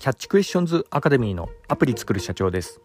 [0.00, 2.80] キャッチクエスチョンズアカデミーのアプリ作る社長です、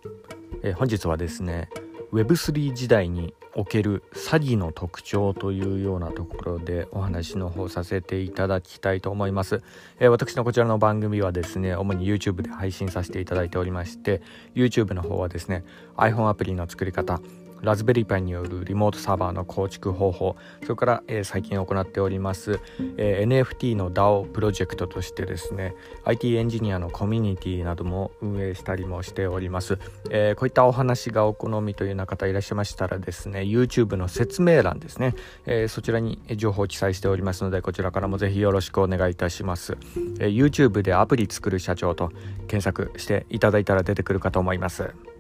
[0.64, 1.70] えー、本日はですね
[2.12, 9.64] Web3 時代における詐欺の特徴というようなところでお話の方させていただきたいと思います、
[10.00, 14.22] えー、私のこちらの番組はですね主に YouTube で配信させていただいておりまして
[14.54, 15.64] YouTube の方はですね
[15.96, 17.22] iPhone アプリの作り方
[17.66, 22.60] ラズベリーパイによるリモートサーバーの構築方法それから、えー、最近行っております、
[22.98, 25.74] えー、NFT の DAO プロジェクトとしてですね
[26.06, 29.80] IT エンジニアのコミュニティなども運営したりもしております、
[30.12, 39.78] えー、こういったお話がお好みというような方いらっしゃいましたらですね YouTube の説明欄ですね、えそちらに情報を記載しておりますのでこちらからもぜひよろしくお願いいたします、
[40.20, 42.12] え YouTube でアプリ作る社長と
[42.48, 45.15] 検索していただいたら出てくるかと思います。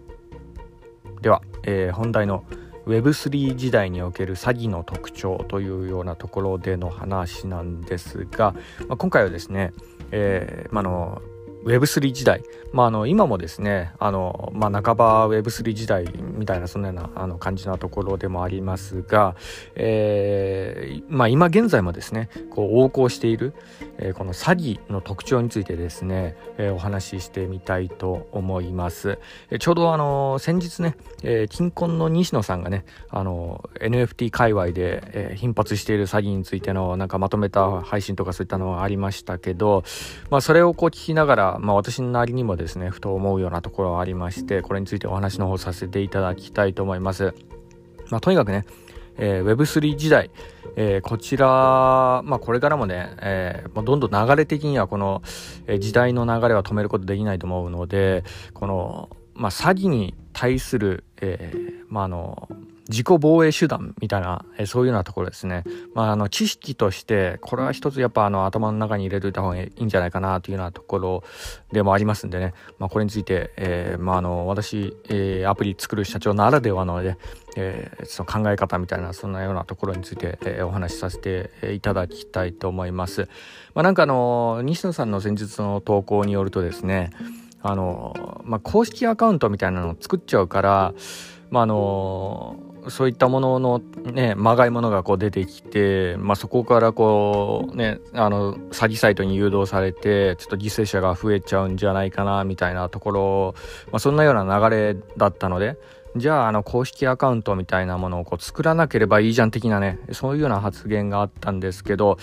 [1.26, 2.46] では、えー、本題の
[2.86, 8.54] Web3 時代における詐欺の特徴というようなところでの話なんですが、
[8.88, 9.74] まあ、今回はですね、
[10.12, 11.24] えーまあの
[11.66, 19.36] Web3 時代、まあ、あの今もですねあの、まあ、半ば Web3 時代みたいなそんなようなあの感じなところでもありますが、
[19.76, 23.54] えーまあ、今現在もですねこう横行している、
[23.98, 29.18] えー、この詐欺の特徴についてですね、えー、お話ししてみたいと思います、
[29.50, 39.84] えー、ちょうどあの先日ね、えー、金婚の西野さんがねあの NFT 界隈で、えー、頻発している詐欺についてのなんかまとめた配信とかそういったのはありましたけど、
[40.30, 47.34] まあ、それをこう聞きながらまあ、私なりにもですねふと思うようなところがありましてこれについてお話の方させていただきたいと思います。
[48.10, 48.66] まあ、とにかくね、
[49.18, 50.30] えー、Web3 時代、
[50.76, 55.22] えー、こちら、まあ、これからもね、えー、どんどん流れ的にはこの、
[55.68, 61.54] え時代の流れは止めることできないと思うのでこの、まあ、詐欺に対する、え
[61.90, 62.50] まあ、あの
[62.88, 65.64] 自己防衛手段みたいな、えそういうようなところですね。
[65.96, 71.24] まあ、あの、知識として、これは一つやっぱあの、頭の中に入れといた方がいいんじゃないかなというようなところ
[71.72, 72.54] でもありますんでね。
[72.78, 77.18] まあ、これについて、えー、まあ、あの、私、えー、アプリ作る社長ならではので、
[77.58, 83.28] えー、その考え方みたいな、そんなようなところについて、え、お話しさせていただきたいと思います。
[83.74, 87.10] まあ、なんかあの、西野さんの先日の投稿によるとですね、
[87.64, 90.94] あの、まあ、公式アカウントみたいなのを作っちゃうから、
[91.50, 92.58] まあ、あの
[92.90, 93.82] そういったものの
[94.12, 103.56] ねまがいものがこう出てきて、まあ、そこからこうねあの詐欺サイトに誘導されてちょっと犠牲者が増えちゃうんじゃないかなみたいなところ、
[103.92, 105.78] まあ、そんなような流れだったので
[106.16, 112.18] じゃああの公式アカウントみたいなものをこう作らなければいいじゃん的なねそういうような発言があったんですけど、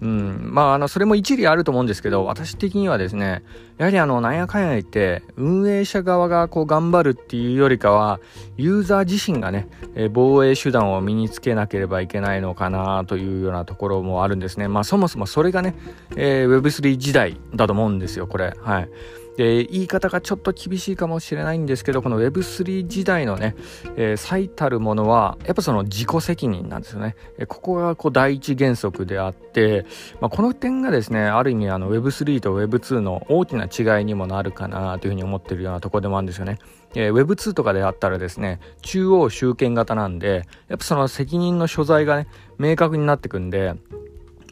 [0.00, 3.44] うん、まああのそれも一理あると思うんですけど私的にはですね
[3.78, 8.18] やはりあのなんやかんや言って運営者側がこう頑張るっていうよりかは
[8.56, 15.74] ユーザー自身がね、え防衛手段を身につけなければいけないのかなというようなところもあるんですねまあそもそもそれがね、
[16.16, 18.88] えー、Web3 時代だと思うんですよこれはい。
[19.36, 23.54] で言い方がちょっと厳しいかもしれないんですけどこの Web3 時代のね、
[23.96, 29.86] えー、最たるものはやっぱその自己責任なんですよね、えー、ここがこう第一原則であって、
[30.20, 36.58] まあ、この点がですねある意味あの Web3 と Web2 の大きな違いにもなるかなというふうに思ってるようなところでもあるんですよね。
[36.94, 42.26] えー、Web2 とかであったらですね中央集権型なんでやっぱその責任の所在がね
[42.58, 43.74] 明確になってくんで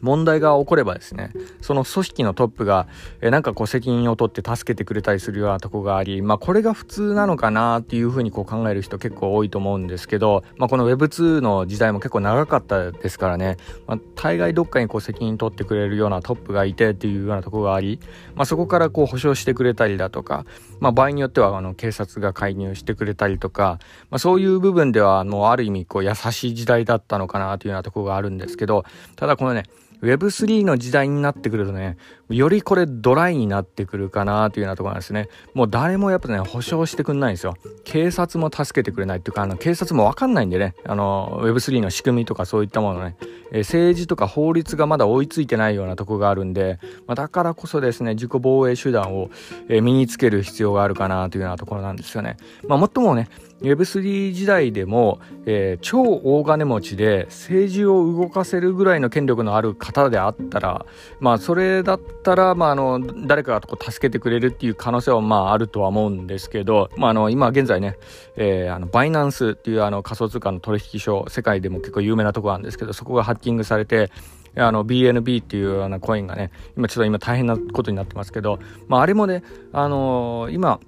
[0.05, 2.87] 問題が起こればですねその組織のトップが、
[3.21, 13.57] えなんかこう責任を取って助けてくれたりするようなとこがありまあこれが普通なのかなっていうふうにこう考える人結構多いと思うんですけど、まあ、この Web2 の時代も結構長かったですからね、
[13.87, 17.99] まあ、大概どっかにこう責任取ってくれるようなトップがいてっていうようなとこがあり、
[18.35, 20.45] まあ、そこからこう保証してくれたりだとか、
[20.79, 23.79] まあ、場合によってはあの警察が介入してくれたりとか、
[24.09, 29.63] まあ、そういう部分ではもうある意味こう優しい時代だったのかなというようなとこがあるんですけどただこのね
[30.01, 31.97] Web3 の時代になってくるとね、
[32.29, 35.29] よりこれドライになってくるかなというようなところなんですね。
[35.53, 37.55] もう誰もやっぱね、保証してくんないんですよ。
[37.83, 43.15] 警察も助けてくれないっていうか、あの、警察もわかんないんでね、あの、Web3 の仕組みとかそういったものね、
[43.51, 49.29] え政治とか法律がまだ追いついてないようなとこがあるんで、まあ、だからこそですね、自己防衛手段を、
[49.69, 52.37] え身につける必要があるかなというようなところなんですよね。
[52.67, 53.29] まあ、もっともね、
[53.65, 60.85] Web3 時代でも、えー、超大金持ちで政治を動かせるぐらいの権力のある方であったら、
[61.19, 67.97] まあ、それだったら、まあ、あの誰かがこう助けてくれるっていう可能性はまああるとは思うんですけど、まあ、あの今現在ね、
[68.35, 74.11] えー、あのバイナンスっていうあの仮想通貨の取引所世界でも結構有名なところなんですけどそこがハッキングされて
[74.57, 80.79] あの BNB っていうようなコインがね今ちょっと今大変なことになってますけど、まあ、あれもね、あのー、今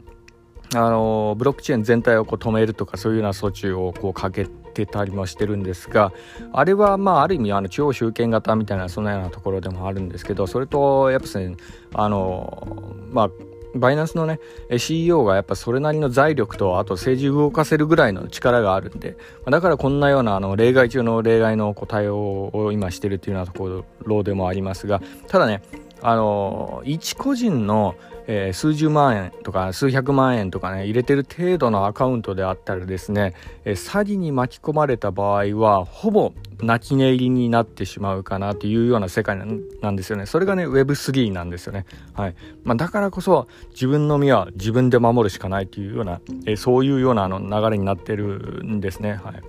[0.75, 6.11] あのブロックチェーン全体をこう止めるとかそういうような措置をこうかけてたりもしてるんですが
[6.51, 11.55] あれはまあある意味あの地方集権型みたいなそんなようなところでもあるんですけどそれとやっぱですね
[11.93, 12.67] あの
[13.11, 13.29] まあ
[13.75, 14.39] バイナンスのね
[14.77, 25.61] CEO がやっぱそれなりの財力とあと政治を動かせるぐらいの力があるんでだからこんなようなあの例外中の例外のこう対応を今してるっていうようなところでもありますがただね
[26.01, 27.95] あの一個人の
[28.27, 33.33] えー、数十万円とか数百万円とかね入れてる程度のアカウントであったらですね、
[33.63, 39.37] えー、詐欺に巻き込まれた場合はほぼ泣き寝入りになってしまうかなというような世界
[39.81, 40.25] なんですよね。
[40.25, 41.85] それがね Web3 なんですよね。
[42.13, 49.13] はい、まあ、だからこそ自分の身は自分で守るしかないというような、えー、そういうようなあの流れになってるんですね。
[49.23, 49.41] はい。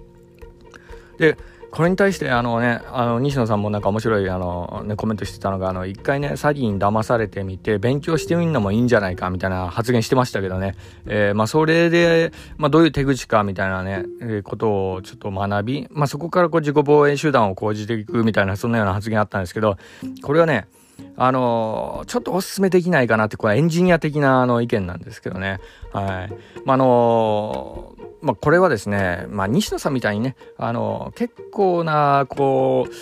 [1.19, 1.37] で
[1.71, 10.77] これに対してあのねあの西野さんもなんか面白いあの、ね、コメントしてたのがあの一回ね詐欺に騙されてみて勉強してみるのもいいんじゃないかみたいな発言してましたけどね、
[11.07, 19.77] えー、まあそれで、まあ、どういう手口かみたいなね、えー、ことをちょっと学び、まあ、そこからこう自己防衛手段を講じていくみたいなそんなような発言あったんですけど
[20.23, 20.69] これはね
[21.17, 25.61] あのちょっとお勧めできないかなって、これエンジニア的なあの意見なんですけどね。
[25.93, 26.33] はい。
[26.65, 32.93] まあ、あのまあ、これはですね、まあ、西野さんみたいにね、あの、結構な、こう、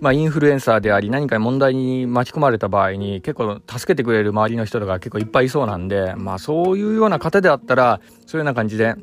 [0.00, 8.94] まあ、インフルエンサーであり、何か問題に巻き込まれた場合に、結構助けてくれる周りの人とか結構いっぱいいそうなんで、まあ、そういうような方であったら、そういうような感じで、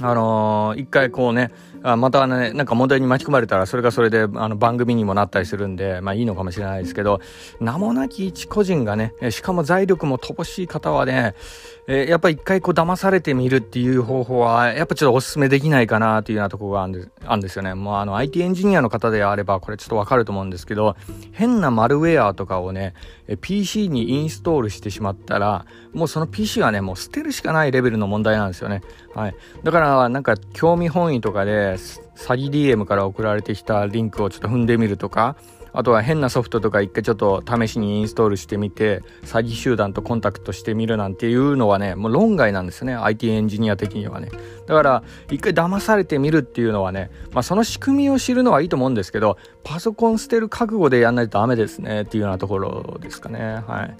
[0.00, 1.52] あのー、一回こうね、
[1.82, 7.20] あまたね、なんか問題に巻き込まれたら、それがそれで、あの、番組にもなったりするんで、まあいいのかもしれないですけど、
[7.60, 11.34] 名もなき一個人がね、しかも財力も乏しい方はね、
[11.90, 17.74] えー、やっぱ一回こう騙されてみるっていう方法は、やっぱちょっとお勧めできないかなというようなとこがあるんですあるんですよね。
[17.74, 20.96] もうあの IT エンジニアの方であれば、これちょっとわかると思うんですけど、
[21.32, 22.92] 変なマルウェアとかをね、
[23.40, 25.64] PC にインストールしてしまったら、
[25.94, 28.82] もうその PC はね、もう捨てるしかないレベルの問題なんですよね。
[29.14, 29.34] はい。
[29.62, 31.76] だから、なんか興味本位とかで、
[32.16, 35.36] 詐欺 DM から送られてきたリンクをちょっと踏んでみるとか、
[35.72, 42.94] あとは変なソフトとか一回ちょっと試しにインストールしてみて詐欺集団とコンタクトしてみるなんていうのはねもう論外なんですね。
[42.94, 44.30] IT エンジニア的にはね。
[44.66, 53.62] だから一回騙されてみるっていうのはね、まあ、その仕組みを知るのはいいと思うんですけどパソコン捨てる覚悟でやんないとダメですねっていうようなところですかね。
[53.66, 53.96] はい。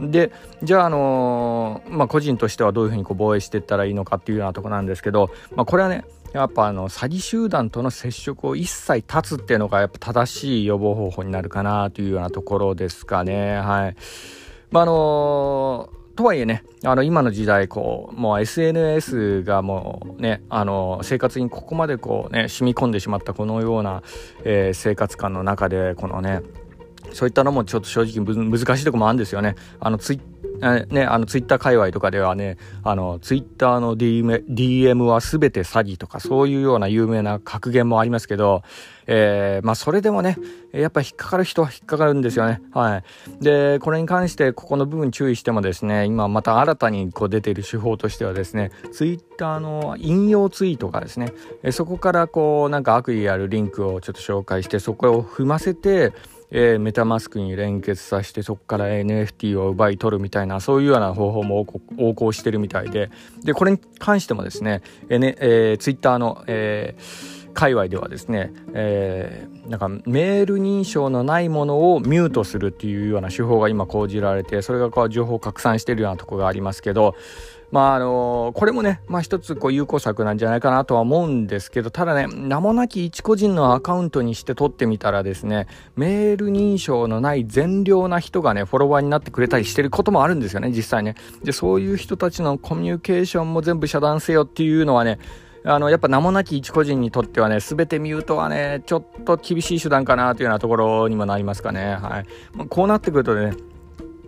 [0.00, 0.30] で
[0.62, 6.04] じゃあ、あのー、まあ、個人としてはどういうふうにこう防衛していったらいいのかっていうようなとこなんですけど、まあ、これはね
[6.36, 13.56] やっぱあの詐欺集団との接触を一切断つっていうのがやっぱ正しい予防方法になるかなというようなところですかね。
[13.56, 13.96] はい。
[14.70, 24.02] まあ、あのとはいえね、あの今の時代こうもう SNS がもうねあの生活にここまでこうね染み込んでしまったこのような、
[24.42, 26.40] えー、生活感の中でこのね
[27.16, 29.56] そういったのもちょっと正直難しいとこもあるんですよね。
[29.80, 30.20] あのツイ
[30.90, 38.62] ね、あのツイッター界隈とかではね、あのツイッターの DM, DM は全て詐欺とかそういうような有名な格言もありますけど、
[39.06, 40.36] えー、まあそれでもね、
[40.72, 42.62] やっぱ引っかかる人は引っかかるんですよね。
[42.72, 43.04] はい。
[43.42, 51.32] で、これに関してここの部分注意してもですね、今また新たにこう出ている手法としてはですね、ツイッターの引用ツイートがですね、
[51.70, 56.12] そこからこうなんか悪意あるリンクをちょっと紹介して、そこを踏ませて、
[56.50, 61.66] えー、メタマスクに連結させてそこから NFT を奪い取るみたいなそういうような方法も
[61.98, 63.10] 横行してるみたいで。
[63.42, 77.16] でこれに関してもですね、ええー、ツイッターの、えー、界隈ではですね、えー、なんかメール認証のないものをミュートするっていうような手法が今講じられてそれがこう情報拡散してるようなところがありますけど
[77.70, 85.66] まああのこれもね、まあ一つこう有効策なんじゃないかなとは思うんですけど、ただね、名もなき一個人のアカウントにして取ってみたらですね、
[85.96, 91.16] メール認証のない善良な人がね、フォロワーになってくれたりしてることもあるんですよね、実際ね。
[91.42, 95.18] で、そういう人たちのコミュニケーションも全部遮断せよっていうのはね、
[95.68, 101.96] あの、やっぱ名もなき一個人にとってはね、全てミュートはね、ちょっと厳しい手段かなというようなところにもなりますかね。
[101.96, 102.66] はい。
[102.68, 103.52] こうなってくるとね、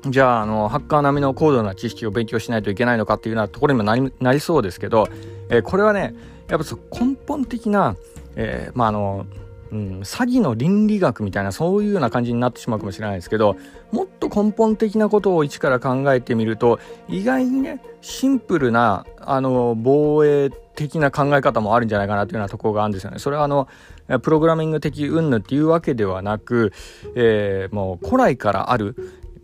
[0.08, 5.08] じゃあ、あの、ハッカー並みの高度な知識を勉強しないといけないのかっていうようなところにもなりなりそうですけど、
[5.48, 6.14] えー、これはね、
[6.48, 6.64] やっぱ
[7.00, 7.94] 根本的な、
[8.34, 9.26] えー、まあ、あの、
[9.70, 13.56] うん、詐欺の倫理学みたいなそういうような感じになってしまうかもしれないですけど
[13.92, 23.18] もっと根本的なことを一から考えてみると意外にねシンプルなあの防衛的な考え方もあるんじゃないかなというようなところがあるんですよね。
[23.18, 23.68] それはあの
[24.22, 26.72] プログラミング的云々っていうわけではなく、
[27.14, 28.94] えー、もう古来からある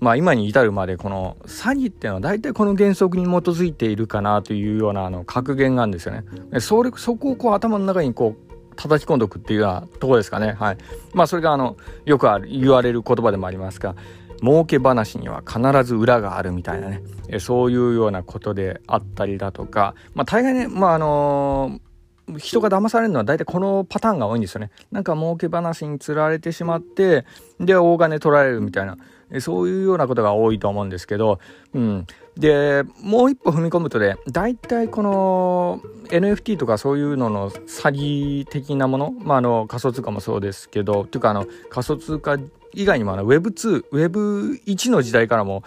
[0.01, 6.25] まあ、今に至るまでこの詐欺っていうのは大体この原則に基づいているかなというようなあの格言があるんですよね。
[6.61, 10.53] それそこをこう頭の中にこう叩き込んでおくっていうようなとこですかね。
[10.53, 10.79] はい。
[11.13, 13.95] まあそれがあのよくある言われる言葉でもありますが
[14.41, 21.95] 儲け話には必ず裏があるみたいなねえそういうようなことであったりだとかまあ大概ねまああのー
[22.39, 24.71] 人が騙されるのは大体このパターンが多いんですよね。
[24.91, 27.27] なんか儲け話に釣られてしまって、
[27.61, 28.97] で、大金取られるみたいな。
[29.41, 31.39] そういうようなことが多いと思うんですけど、
[31.73, 32.07] うん。
[32.37, 42.39] で、もう一歩踏み込むとね、大体この NFT とかそういうのの詐欺的なもの、まあ、あの仮想通貨もそうですけど、というかあの仮想通貨
[42.73, 45.63] 以外にも Web2、Web1 の時代からも、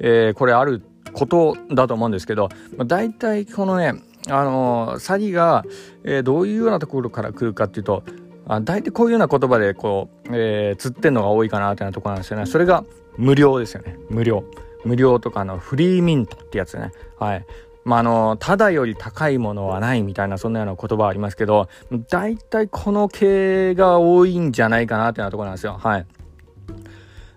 [0.00, 0.82] えー、これある
[1.12, 3.94] ことだと思うんですけど、まあ、大体このね、
[4.28, 5.64] あの詐欺が、
[6.04, 8.02] えー、どういうようなところから来るかっていうと、
[8.46, 12.46] あ大体こういうような言葉でこう、えー、釣ってんのが多いかなというようなところなんですよね。
[12.46, 12.84] それが
[13.18, 13.98] 無料ですよね。
[14.08, 14.44] 無料。
[14.84, 16.92] 無料とかのフリーミントってやつね。
[17.18, 17.46] はい。
[17.84, 21.68] まあ、あの、ただより高いものはないみたいな、そんなような言葉ありますけど、
[22.08, 25.78] 大体この系が多いんじゃないかなっていうようなところなんですよ。
[25.82, 26.06] はい。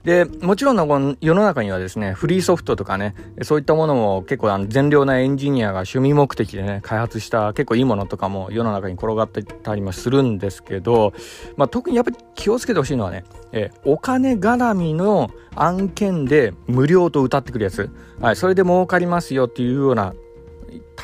[0.04, 11.14] で、もちろんのこの世の中にはですね、フリーソフトとかね、そういったものも結構あの善良なエンジニアが趣味目的でね、開発した結構いいものとかも世の中に転がってたりもするんですけど、
[11.56, 17.90] まあ、特にやっぱり気をつけてほしいのはね、えお金絡みの案件で無料と歌ってくるやつ、
[18.20, 20.14] はい、それで儲かりますよっていうような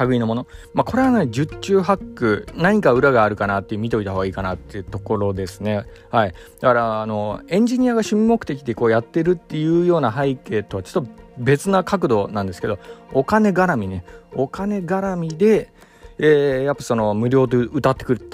[0.06, 0.48] 類のもの。
[0.74, 5.86] まあ、これはね、十中八九、何か裏があるかなって見といた方がいいかなっていうところですね。
[6.10, 6.34] はい。
[6.60, 12.80] だから、あの、エンジニアが趣味目的でこうやってるっていうような背景とはちょっと別な角度なんですけど、
[13.14, 14.04] お金絡みね。
[14.34, 15.72] お金絡みで、
[16.20, 18.30] えー、やっぱその無料で歌ってくる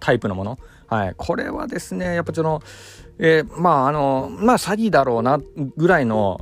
[0.00, 0.58] タイプのもの。
[0.86, 1.14] はい。
[1.16, 2.62] これはですね、やっぱその、
[3.18, 5.40] えー、まああの、まあ詐欺だろうな
[5.76, 6.40] ぐらいの、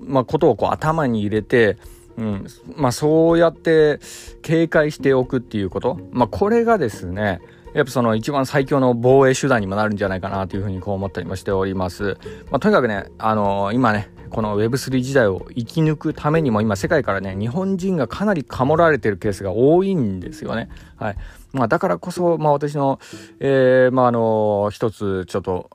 [0.00, 1.76] まあことをこう頭に入れて、
[2.18, 4.00] うん、まあそうやって
[4.42, 7.40] 警戒しておくっていうこと、まあこれがですね、
[7.74, 12.18] やっぱその一番最強の防衛手段にもなるんじゃないかなというふうにこう思ったりもしております。
[12.50, 20.68] まあとにかくね、あのー、今ね、この Web3 時代を生き抜くためにも今世界からね、日本人がかなりかもられてるケースが多いんですよね。
[20.96, 21.16] はい。
[21.52, 22.98] まあだからこそ、まあ私の、
[23.40, 25.70] えー、まああの、一つちょっと、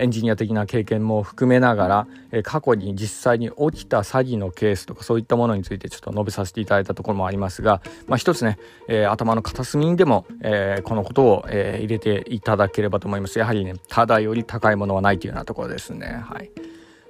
[0.00, 13.38] エンジニア的な経験も含めながら、えー、過去に実際に起きた詐欺のケースとかそういったものについてちょっと述べさせていただいたところもありますが、まあ一つね、えー、頭の片隅にでも、えー、このことを、えー、入れていただければと思います。
[13.38, 16.20] やはりね、ただより高いものはないというようなところですね。
[16.24, 16.50] はい。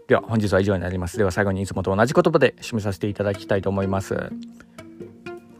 [0.08, 1.18] では本日は以上になります。
[1.18, 4.30] では最後にいつもと同じ言葉で締めさせていただきたいと思います。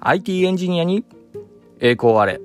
[0.01, 1.05] IT エンジニアに
[1.81, 2.41] 栄光あれ。